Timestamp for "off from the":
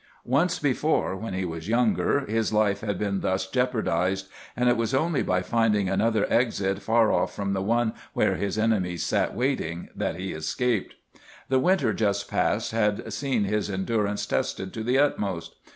7.11-7.61